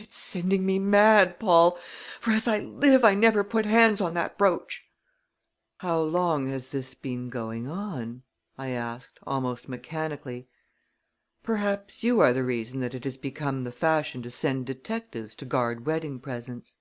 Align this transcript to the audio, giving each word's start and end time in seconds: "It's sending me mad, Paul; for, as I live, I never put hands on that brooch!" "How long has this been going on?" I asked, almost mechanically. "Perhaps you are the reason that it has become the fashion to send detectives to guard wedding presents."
"It's 0.00 0.16
sending 0.16 0.66
me 0.66 0.80
mad, 0.80 1.38
Paul; 1.38 1.78
for, 2.18 2.32
as 2.32 2.48
I 2.48 2.58
live, 2.58 3.04
I 3.04 3.14
never 3.14 3.44
put 3.44 3.66
hands 3.66 4.00
on 4.00 4.12
that 4.14 4.36
brooch!" 4.36 4.82
"How 5.78 6.00
long 6.00 6.48
has 6.48 6.70
this 6.70 6.94
been 6.94 7.28
going 7.28 7.68
on?" 7.68 8.24
I 8.58 8.70
asked, 8.70 9.20
almost 9.24 9.68
mechanically. 9.68 10.48
"Perhaps 11.44 12.02
you 12.02 12.18
are 12.18 12.32
the 12.32 12.42
reason 12.42 12.80
that 12.80 12.94
it 12.96 13.04
has 13.04 13.16
become 13.16 13.62
the 13.62 13.70
fashion 13.70 14.24
to 14.24 14.28
send 14.30 14.66
detectives 14.66 15.36
to 15.36 15.44
guard 15.44 15.86
wedding 15.86 16.18
presents." 16.18 16.74